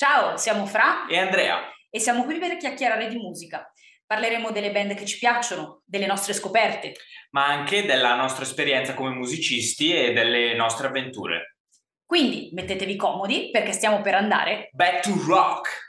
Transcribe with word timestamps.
Ciao, 0.00 0.38
siamo 0.38 0.64
Fra 0.64 1.04
e 1.06 1.18
Andrea 1.18 1.58
e 1.90 2.00
siamo 2.00 2.24
qui 2.24 2.38
per 2.38 2.56
chiacchierare 2.56 3.06
di 3.08 3.16
musica. 3.16 3.70
Parleremo 4.06 4.50
delle 4.50 4.72
band 4.72 4.94
che 4.94 5.04
ci 5.04 5.18
piacciono, 5.18 5.82
delle 5.84 6.06
nostre 6.06 6.32
scoperte, 6.32 6.94
ma 7.32 7.44
anche 7.44 7.84
della 7.84 8.14
nostra 8.14 8.44
esperienza 8.44 8.94
come 8.94 9.10
musicisti 9.10 9.92
e 9.92 10.14
delle 10.14 10.54
nostre 10.54 10.86
avventure. 10.86 11.56
Quindi 12.06 12.48
mettetevi 12.54 12.96
comodi 12.96 13.50
perché 13.50 13.72
stiamo 13.72 14.00
per 14.00 14.14
andare 14.14 14.70
Back 14.72 15.02
to 15.02 15.22
Rock! 15.26 15.88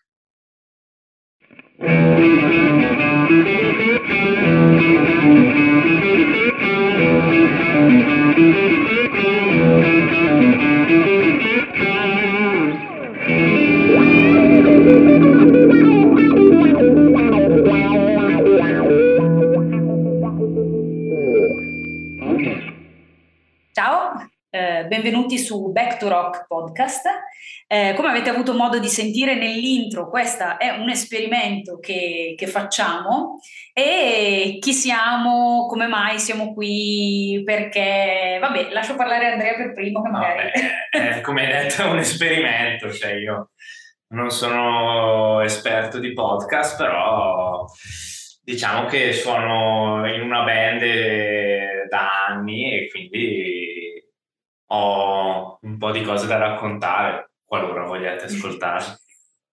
Eh, 24.62 24.86
benvenuti 24.86 25.40
su 25.40 25.72
Back 25.72 25.98
to 25.98 26.08
Rock 26.08 26.46
podcast. 26.48 27.08
Eh, 27.66 27.94
come 27.96 28.10
avete 28.10 28.30
avuto 28.30 28.54
modo 28.54 28.78
di 28.80 28.90
sentire 28.90 29.36
nell'intro, 29.36 30.10
questo 30.10 30.60
è 30.60 30.70
un 30.70 30.90
esperimento 30.90 31.80
che, 31.80 32.36
che, 32.38 32.46
facciamo 32.46 33.40
e 33.74 34.58
chi 34.60 34.74
siamo, 34.74 35.66
come 35.68 35.88
mai 35.88 36.20
siamo 36.20 36.54
qui, 36.54 37.42
perché, 37.44 38.38
vabbè, 38.40 38.72
lascio 38.72 38.96
parlare 38.96 39.32
Andrea 39.32 39.56
per 39.56 39.74
primo 39.74 40.04
che 40.04 40.10
magari... 40.10 40.52
Vabbè, 40.92 41.18
eh, 41.18 41.22
come 41.22 41.46
hai 41.46 41.64
detto 41.64 41.82
è 41.82 41.86
un 41.86 41.98
esperimento, 41.98 42.92
cioè 42.92 43.14
io 43.14 43.52
non 44.10 44.30
sono 44.30 45.42
esperto 45.42 45.98
di 45.98 46.14
podcast, 46.14 46.78
però 46.78 47.66
diciamo 48.44 48.86
che 48.88 49.14
sono 49.14 50.06
in 50.14 50.22
una 50.22 50.44
band 50.44 51.88
da 51.88 52.26
anni 52.28 52.74
e 52.74 52.90
quindi 52.90 53.81
ho 54.74 55.58
un 55.62 55.78
po' 55.78 55.92
di 55.92 56.02
cose 56.04 56.28
da 56.28 56.38
raccontare 56.38 57.32
qualora 57.44 57.86
vogliate 57.86 58.26
ascoltare. 58.26 58.84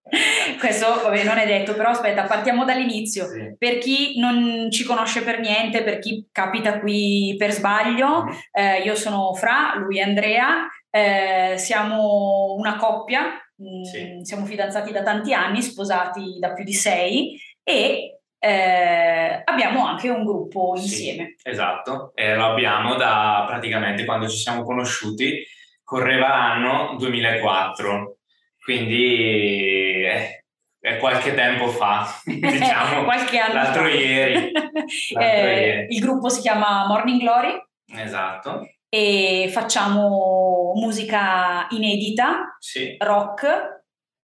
Questo 0.59 1.01
vabbè, 1.03 1.23
non 1.23 1.37
è 1.37 1.45
detto, 1.45 1.75
però 1.75 1.89
aspetta, 1.89 2.23
partiamo 2.23 2.65
dall'inizio. 2.65 3.25
Sì. 3.27 3.55
Per 3.57 3.77
chi 3.77 4.17
non 4.19 4.69
ci 4.71 4.83
conosce 4.83 5.21
per 5.21 5.39
niente, 5.39 5.83
per 5.83 5.99
chi 5.99 6.27
capita 6.31 6.79
qui 6.79 7.35
per 7.37 7.51
sbaglio, 7.51 8.23
Mm. 8.23 8.29
eh, 8.51 8.79
io 8.81 8.95
sono 8.95 9.33
Fra, 9.33 9.75
lui 9.75 9.99
è 9.99 10.01
Andrea, 10.03 10.67
eh, 10.89 11.55
siamo 11.57 12.55
una 12.57 12.77
coppia, 12.77 13.23
mm, 13.61 13.83
Sì. 13.83 14.19
siamo 14.23 14.45
fidanzati 14.45 14.91
da 14.91 15.03
tanti 15.03 15.33
anni, 15.33 15.61
sposati 15.61 16.37
da 16.39 16.53
più 16.53 16.63
di 16.63 16.73
sei 16.73 17.39
e 17.63 18.18
eh, 18.39 19.41
abbiamo 19.43 19.85
anche 19.85 20.09
un 20.09 20.23
gruppo 20.25 20.75
Sì, 20.77 20.83
insieme. 20.83 21.35
esatto, 21.43 22.11
e 22.15 22.35
lo 22.35 22.45
abbiamo 22.51 22.95
da 22.95 23.43
praticamente 23.47 24.05
quando 24.05 24.27
ci 24.29 24.37
siamo 24.37 24.63
conosciuti, 24.63 25.43
correva 25.83 26.27
l'anno 26.29 26.95
2004, 26.97 28.17
quindi 28.63 30.03
è, 30.03 30.43
è 30.79 30.97
qualche 30.97 31.33
tempo 31.33 31.67
fa, 31.67 32.07
diciamo, 32.25 33.03
Qualche 33.03 33.39
anno 33.39 33.53
l'altro 33.53 33.81
fa. 33.83 33.89
ieri. 33.89 34.51
l'altro 35.13 35.21
Eh, 35.21 35.61
ieri. 35.61 35.93
il 35.95 35.99
gruppo 36.01 36.29
si 36.29 36.41
chiama 36.41 36.85
Morning 36.87 37.19
Glory 37.19 37.61
Esatto, 37.91 38.67
e 38.87 39.49
facciamo 39.51 40.73
musica 40.75 41.67
inedita, 41.71 42.55
sì, 42.59 42.95
rock, 42.99 43.78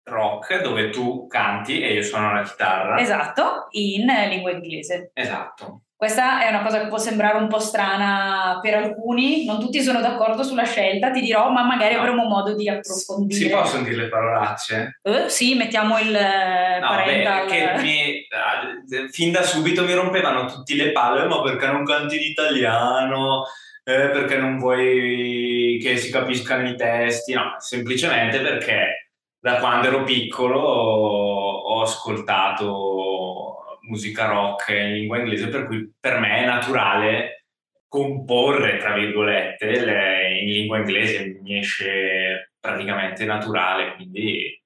rock, 0.04 0.60
dove 0.62 0.90
tu 0.90 1.26
canti 1.26 1.80
e 1.80 1.92
io 1.94 2.02
suono 2.02 2.32
la 2.34 2.42
chitarra. 2.42 2.98
esatto, 2.98 3.66
in 3.72 4.06
lingua 4.28 4.50
inglese. 4.50 5.10
Esatto. 5.14 5.82
Questa 6.02 6.42
è 6.44 6.48
una 6.48 6.62
cosa 6.62 6.80
che 6.80 6.88
può 6.88 6.98
sembrare 6.98 7.38
un 7.38 7.46
po' 7.46 7.60
strana 7.60 8.58
per 8.60 8.74
alcuni, 8.74 9.44
non 9.44 9.60
tutti 9.60 9.80
sono 9.80 10.00
d'accordo 10.00 10.42
sulla 10.42 10.64
scelta, 10.64 11.12
ti 11.12 11.20
dirò, 11.20 11.48
ma 11.50 11.62
magari 11.62 11.94
No. 11.94 12.00
avremo 12.00 12.24
modo 12.24 12.56
di 12.56 12.68
approfondire. 12.68 13.38
Si 13.41 13.48
possono 13.48 13.84
dire 13.84 13.94
le 13.96 14.08
parolacce? 14.08 14.98
Eh, 15.02 15.28
sì, 15.28 15.54
mettiamo 15.54 16.00
il 16.00 16.12
eh, 16.12 16.78
No, 16.80 16.88
parental. 16.88 17.46
che 17.46 17.72
mi, 17.80 18.00
eh, 18.16 19.08
fin 19.12 19.30
da 19.30 19.42
subito 19.44 19.84
mi 19.84 19.94
rompevano 19.94 20.46
tutti 20.46 20.74
le 20.74 20.91
palle, 20.91 21.26
ma 21.28 21.41
perché 21.41 21.66
non 21.68 21.84
canti 21.84 22.16
in 22.16 22.22
italiano? 22.32 23.44
Eh, 23.84 24.08
perché 24.10 24.36
non 24.38 24.58
vuoi 24.58 25.78
che 25.80 25.96
si 25.96 26.10
capiscano 26.10 26.68
i 26.68 26.74
testi? 26.74 27.32
No, 27.34 27.54
semplicemente 27.58 28.41
perché 28.41 29.01
da 29.42 29.58
quando 29.58 29.88
ero 29.88 30.04
piccolo 30.04 30.60
ho, 30.60 31.82
ascoltato 31.82 33.78
musica 33.88 34.26
rock 34.26 34.69
in 34.69 34.92
lingua 34.92 35.19
inglese, 35.19 35.48
per 35.48 35.66
cui 35.66 35.92
per 35.98 36.20
me 36.20 36.42
è 36.42 36.44
naturale 36.47 37.47
comporre, 37.88 38.78
tra 38.78 38.94
virgolette, 38.94 39.84
le- 39.84 40.38
in 40.38 40.48
lingua 40.48 40.78
inglese, 40.78 41.41
mi 41.42 41.58
esce 41.58 42.53
praticamente 42.60 43.25
naturale, 43.25 43.97
quindi 43.97 44.61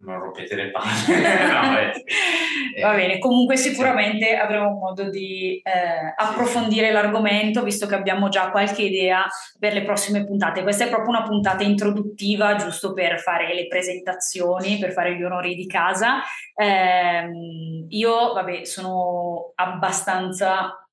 non 0.00 0.18
rompete 0.18 0.54
le 0.54 0.70
palle. 0.70 0.88
No, 1.50 1.92
sì. 1.92 2.80
Va 2.80 2.92
Eh, 2.92 2.96
bene, 2.96 3.18
comunque 3.18 3.56
sicuramente 3.56 4.36
avremo 4.36 4.70
modo 4.70 5.10
di 5.10 5.60
eh, 5.62 6.14
approfondire 6.16 6.90
l'argomento, 6.90 7.62
visto 7.62 7.86
che 7.86 7.94
abbiamo 7.94 8.28
già 8.28 8.50
qualche 8.50 8.82
idea 8.82 9.26
per 9.58 9.72
le 9.72 9.82
prossime 9.82 10.24
puntate. 10.24 10.62
Questa 10.62 10.84
è 10.84 10.88
proprio 10.88 11.10
una 11.10 11.22
puntata 11.22 11.62
introduttiva, 11.64 12.54
giusto 12.56 12.92
per 12.92 13.20
fare 13.20 13.54
le 13.54 13.66
presentazioni, 13.66 14.78
per 14.78 14.92
fare 14.92 15.16
gli 15.16 15.22
onori 15.22 15.54
di 15.54 15.66
casa. 15.66 16.20
Ehm, 16.54 17.86
io, 17.88 18.32
vabbè, 18.32 18.64
sono 18.64 19.52
abbastanza 19.56 20.84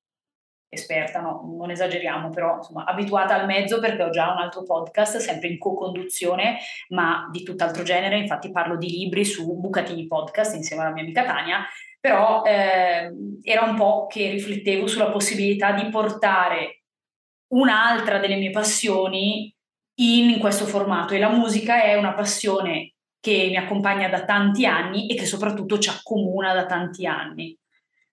esperta, 0.68 1.20
no, 1.20 1.54
non 1.58 1.70
esageriamo, 1.70 2.28
però 2.28 2.56
insomma 2.56 2.84
abituata 2.84 3.34
al 3.34 3.46
mezzo 3.46 3.80
perché 3.80 4.02
ho 4.02 4.10
già 4.10 4.32
un 4.32 4.38
altro 4.38 4.62
podcast, 4.62 5.16
sempre 5.18 5.48
in 5.48 5.58
co-conduzione, 5.58 6.58
ma 6.88 7.28
di 7.30 7.42
tutt'altro 7.42 7.82
genere, 7.82 8.18
infatti 8.18 8.50
parlo 8.50 8.76
di 8.76 8.88
libri 8.88 9.24
su 9.24 9.58
Bucatini 9.58 10.06
Podcast 10.06 10.54
insieme 10.54 10.82
alla 10.82 10.92
mia 10.92 11.02
amica 11.02 11.24
Tania, 11.24 11.66
però 12.00 12.42
ehm, 12.44 13.40
era 13.42 13.62
un 13.62 13.74
po' 13.74 14.06
che 14.06 14.30
riflettevo 14.30 14.86
sulla 14.86 15.10
possibilità 15.10 15.72
di 15.72 15.88
portare 15.88 16.82
un'altra 17.48 18.18
delle 18.18 18.36
mie 18.36 18.50
passioni 18.50 19.52
in 19.96 20.38
questo 20.38 20.64
formato. 20.66 21.14
E 21.14 21.18
la 21.18 21.30
musica 21.30 21.82
è 21.82 21.96
una 21.96 22.14
passione 22.14 22.94
che 23.20 23.48
mi 23.48 23.56
accompagna 23.56 24.08
da 24.08 24.24
tanti 24.24 24.64
anni 24.64 25.08
e 25.08 25.16
che 25.16 25.26
soprattutto 25.26 25.78
ci 25.78 25.88
accomuna 25.88 26.54
da 26.54 26.66
tanti 26.66 27.06
anni. 27.06 27.56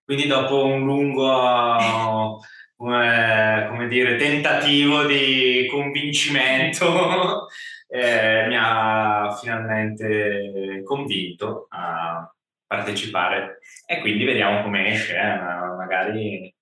Quindi 0.06 0.28
dopo 0.28 0.64
un 0.64 0.84
lungo, 0.84 2.38
come, 2.78 3.66
come 3.68 3.88
dire, 3.88 4.14
tentativo 4.14 5.04
di 5.04 5.66
convincimento, 5.68 7.48
eh, 7.90 8.46
mi 8.46 8.56
ha 8.56 9.36
finalmente 9.40 10.82
convinto 10.84 11.66
a 11.70 12.32
partecipare 12.64 13.58
e 13.84 13.98
quindi 13.98 14.24
vediamo 14.24 14.62
come 14.62 14.92
esce, 14.92 15.16
eh, 15.16 15.38
ma 15.40 15.74
magari... 15.74 16.54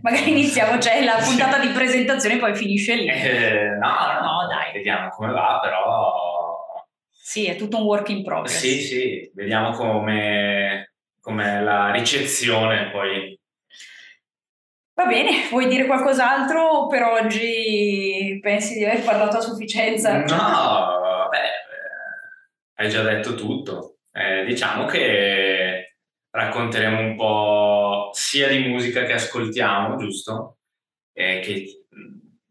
Magari 0.00 0.30
iniziamo, 0.30 0.78
c'è 0.78 1.04
la 1.04 1.18
puntata 1.22 1.60
di 1.60 1.68
presentazione, 1.68 2.38
poi 2.38 2.56
finisce 2.56 2.96
lì. 2.96 3.06
Eh, 3.06 3.68
no, 3.78 3.88
no, 3.88 4.20
No, 4.20 4.46
dai. 4.48 4.72
Vediamo 4.72 5.10
come 5.10 5.30
va, 5.30 5.60
però 5.62 6.90
Sì, 7.08 7.46
è 7.46 7.54
tutto 7.54 7.76
un 7.76 7.84
work 7.84 8.08
in 8.08 8.24
progress. 8.24 8.58
Sì, 8.58 8.80
sì, 8.80 9.30
vediamo 9.32 9.70
come 9.70 10.91
com'è 11.22 11.60
la 11.62 11.90
ricezione 11.92 12.90
poi. 12.90 13.38
Va 14.94 15.06
bene, 15.06 15.48
vuoi 15.48 15.68
dire 15.68 15.86
qualcos'altro 15.86 16.86
per 16.88 17.02
oggi? 17.04 18.38
Pensi 18.42 18.74
di 18.74 18.84
aver 18.84 19.02
parlato 19.02 19.38
a 19.38 19.40
sufficienza? 19.40 20.18
No, 20.18 21.28
beh, 21.30 22.82
hai 22.82 22.90
già 22.90 23.02
detto 23.02 23.34
tutto. 23.34 23.98
Eh, 24.12 24.44
diciamo 24.44 24.84
che 24.84 25.96
racconteremo 26.28 27.00
un 27.00 27.16
po' 27.16 28.10
sia 28.12 28.48
di 28.48 28.68
musica 28.68 29.04
che 29.04 29.14
ascoltiamo, 29.14 29.96
giusto? 29.96 30.58
Eh, 31.14 31.40
che 31.40 31.86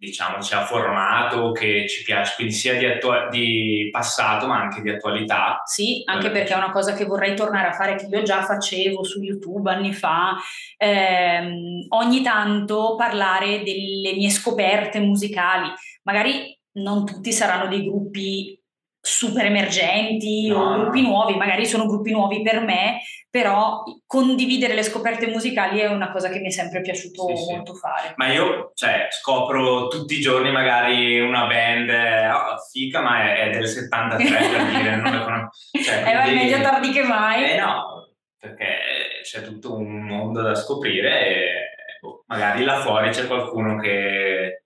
diciamo 0.02 0.42
ci 0.42 0.56
ha 0.56 0.66
formato, 0.66 1.52
che 1.52 1.88
ci 1.88 2.02
piace, 2.02 2.34
quindi 2.34 2.54
sia 2.54 2.76
di, 2.76 2.86
attua- 2.88 3.28
di 3.30 3.88
passato 3.92 4.48
ma 4.48 4.60
anche 4.60 4.82
di 4.82 4.90
attualità. 4.90 5.62
Sì, 5.64 6.02
anche 6.06 6.28
eh, 6.28 6.32
perché 6.32 6.54
è 6.54 6.58
una 6.58 6.72
cosa 6.72 6.94
che 6.94 7.06
vorrei 7.06 7.36
tornare 7.36 7.68
a 7.68 7.74
fare, 7.74 7.96
che 7.98 8.08
io 8.10 8.24
già 8.24 8.42
facevo 8.42 9.04
su 9.04 9.22
YouTube 9.22 9.70
anni 9.70 9.94
fa, 9.94 10.36
ehm, 10.78 11.86
ogni 11.90 12.24
tanto 12.24 12.96
parlare 12.96 13.62
delle 13.62 14.14
mie 14.16 14.32
scoperte 14.32 15.00
musicali. 15.00 15.72
Magari 16.02 16.60
non 16.74 17.06
tutti 17.06 17.32
saranno 17.32 17.68
dei 17.68 17.86
gruppi 17.86 18.60
super 19.02 19.46
emergenti 19.46 20.48
no. 20.48 20.62
o 20.62 20.74
gruppi 20.80 21.02
nuovi, 21.02 21.36
magari 21.36 21.66
sono 21.66 21.88
gruppi 21.88 22.12
nuovi 22.12 22.44
per 22.44 22.62
me, 22.62 23.02
però 23.30 23.82
condividere 24.06 24.76
le 24.76 24.84
scoperte 24.84 25.28
musicali 25.28 25.80
è 25.80 25.88
una 25.88 26.12
cosa 26.12 26.30
che 26.30 26.40
mi 26.40 26.48
è 26.48 26.52
sempre 26.52 26.82
piaciuto 26.82 27.36
sì, 27.36 27.52
molto 27.52 27.74
sì. 27.74 27.80
fare. 27.80 28.14
Ma 28.18 28.32
io 28.32 28.72
cioè, 28.76 29.08
scopro 29.10 29.88
tutti 29.88 30.18
i 30.18 30.22
giorni 30.22 30.52
magari 30.52 31.20
una 31.20 31.48
band, 31.48 31.90
oh, 31.90 32.58
fica, 32.72 33.02
ma 33.02 33.24
è, 33.24 33.48
è 33.48 33.50
del 33.50 33.68
73 33.68 34.28
per 34.28 34.66
dire, 34.78 34.96
non 34.98 35.12
la 35.12 35.24
conosco. 35.24 35.50
Cioè, 35.84 36.04
eh, 36.08 36.22
quindi, 36.22 36.44
meglio 36.44 36.62
tardi 36.62 36.92
che 36.92 37.04
mai. 37.04 37.52
Eh 37.52 37.58
no, 37.58 38.14
perché 38.38 38.78
c'è 39.24 39.42
tutto 39.42 39.76
un 39.76 40.06
mondo 40.06 40.42
da 40.42 40.54
scoprire 40.54 41.26
e 41.26 41.54
boh, 42.02 42.24
magari 42.28 42.64
là 42.64 42.82
fuori 42.82 43.10
c'è 43.10 43.26
qualcuno 43.26 43.80
che, 43.80 44.66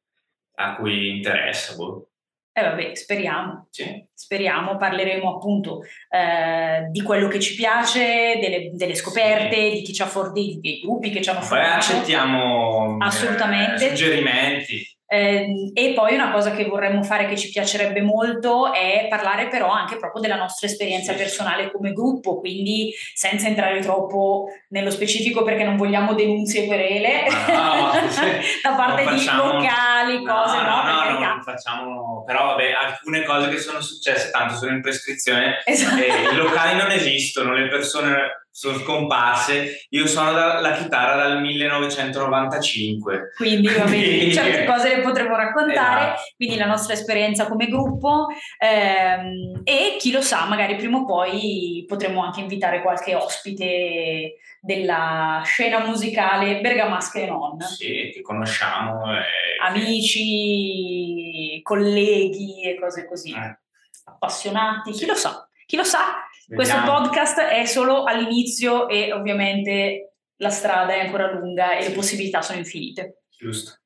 a 0.55 0.75
cui 0.75 1.15
interessa. 1.15 1.75
Boh. 1.75 2.09
Eh 2.57 2.61
vabbè, 2.61 2.95
speriamo. 2.95 3.67
Sì. 3.69 4.05
Speriamo, 4.13 4.77
parleremo 4.77 5.35
appunto 5.35 5.81
eh, 6.09 6.87
di 6.89 7.01
quello 7.01 7.27
che 7.27 7.41
ci 7.41 7.53
piace, 7.53 8.37
delle, 8.39 8.69
delle 8.71 8.95
scoperte, 8.95 9.55
sì. 9.55 9.75
di 9.75 9.81
chi 9.81 9.93
ci 9.93 10.01
ha 10.01 10.05
fornito, 10.05 10.61
dei 10.61 10.79
gruppi 10.79 11.09
che 11.09 11.21
ci 11.21 11.29
hanno 11.29 11.41
formato. 11.41 11.69
Poi 11.69 11.75
accettiamo 11.75 12.97
Assolutamente. 13.01 13.87
Eh, 13.87 13.89
suggerimenti. 13.89 14.94
Eh, 15.07 15.71
e 15.73 15.93
poi 15.93 16.15
una 16.15 16.31
cosa 16.31 16.51
che 16.51 16.65
vorremmo 16.65 17.03
fare 17.03 17.27
che 17.27 17.37
ci 17.37 17.51
piacerebbe 17.51 18.01
molto 18.01 18.73
è 18.73 19.05
parlare 19.07 19.47
però 19.47 19.69
anche 19.69 19.97
proprio 19.97 20.19
della 20.19 20.35
nostra 20.35 20.67
esperienza 20.67 21.13
personale 21.13 21.71
come 21.71 21.93
gruppo, 21.93 22.39
quindi 22.39 22.91
senza 23.13 23.47
entrare 23.47 23.79
troppo 23.81 24.47
nello 24.69 24.89
specifico 24.89 25.43
perché 25.43 25.63
non 25.63 25.77
vogliamo 25.77 26.15
denunce 26.15 26.63
e 26.63 26.65
querele 26.65 27.23
no, 27.29 27.91
da 28.63 28.73
parte 28.75 29.03
facciamo, 29.03 29.43
di 29.43 29.57
locali, 29.57 30.25
cose, 30.25 30.57
no? 30.57 30.83
No, 30.83 31.11
no, 31.11 31.19
no, 31.19 31.41
facciamo, 31.43 32.23
però 32.25 32.45
vabbè, 32.47 32.71
alcune 32.71 33.23
cose 33.23 33.49
che 33.49 33.59
sono 33.59 33.81
successe 33.81 34.31
tanto 34.31 34.55
sono 34.55 34.71
in 34.71 34.81
prescrizione, 34.81 35.61
esatto. 35.65 36.01
i 36.01 36.35
locali 36.35 36.77
non 36.77 36.89
esistono, 36.89 37.53
le 37.53 37.67
persone 37.67 38.44
sono 38.55 38.77
scomparse. 38.77 39.85
Io 39.89 40.07
suono 40.07 40.31
da, 40.31 40.61
la 40.61 40.71
chitarra 40.71 41.27
dal 41.27 41.41
1995. 41.41 43.33
Quindi, 43.35 43.67
quindi... 43.67 44.31
certe 44.31 44.63
cose 44.71 44.95
le 44.95 45.01
potremo 45.01 45.35
raccontare, 45.35 46.13
esatto. 46.13 46.21
quindi 46.37 46.55
la 46.55 46.67
nostra 46.67 46.93
esperienza 46.93 47.47
come 47.47 47.67
gruppo 47.67 48.27
ehm, 48.57 49.59
e 49.65 49.97
chi 49.99 50.09
lo 50.13 50.21
sa, 50.21 50.45
magari 50.45 50.77
prima 50.77 50.99
o 50.99 51.05
poi 51.05 51.83
potremo 51.85 52.23
anche 52.23 52.39
invitare 52.39 52.81
qualche 52.81 53.13
ospite 53.13 54.35
della 54.61 55.41
scena 55.43 55.85
musicale 55.85 56.61
bergamasca 56.61 57.19
e 57.19 57.25
non. 57.25 57.59
Sì, 57.59 58.09
che 58.13 58.21
conosciamo. 58.21 59.03
E... 59.13 59.23
Amici, 59.67 61.59
colleghi 61.61 62.63
e 62.63 62.79
cose 62.79 63.05
così. 63.05 63.33
Eh. 63.33 63.57
Appassionati, 64.05 64.91
chi 64.91 65.05
lo 65.05 65.15
sa. 65.15 65.45
Chi 65.65 65.75
lo 65.75 65.83
sa. 65.83 66.25
Questo 66.47 66.81
podcast 66.83 67.39
è 67.39 67.65
solo 67.65 68.03
all'inizio 68.03 68.88
e 68.88 69.12
ovviamente 69.12 70.15
la 70.38 70.50
strada 70.50 70.94
è 70.94 71.00
ancora 71.00 71.31
lunga 71.31 71.77
e 71.77 71.88
le 71.88 71.94
possibilità 71.94 72.42
sono 72.42 72.59
infinite. 72.59 73.24
Giusto. 73.38 73.80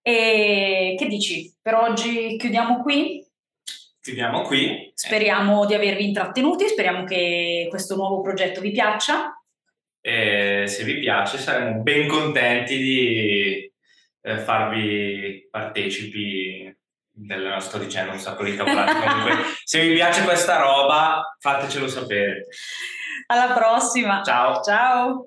E 0.00 0.94
che 0.98 1.06
dici? 1.06 1.54
Per 1.60 1.74
oggi 1.74 2.36
chiudiamo 2.36 2.82
qui? 2.82 3.24
Chiudiamo 4.00 4.42
qui. 4.42 4.90
Speriamo 4.94 5.64
di 5.64 5.74
avervi 5.74 6.06
intrattenuti, 6.08 6.66
speriamo 6.66 7.04
che 7.04 7.68
questo 7.70 7.94
nuovo 7.94 8.20
progetto 8.20 8.60
vi 8.60 8.72
piaccia. 8.72 9.40
E 10.00 10.64
se 10.66 10.82
vi 10.82 10.98
piace 10.98 11.38
saremo 11.38 11.82
ben 11.82 12.08
contenti 12.08 12.76
di 12.76 13.72
eh, 14.22 14.38
farvi 14.38 15.46
partecipi 15.48 16.76
del, 17.12 17.56
sto 17.60 17.78
dicendo 17.78 18.12
un 18.12 18.18
sacco 18.18 18.44
di 18.44 18.56
cavolate. 18.56 19.06
Comunque, 19.06 19.36
se 19.64 19.80
vi 19.80 19.94
piace 19.94 20.24
questa 20.24 20.58
roba, 20.58 21.36
fatecelo 21.38 21.86
sapere. 21.86 22.46
Alla 23.26 23.52
prossima. 23.52 24.22
Ciao. 24.22 24.60
Ciao. 24.62 25.26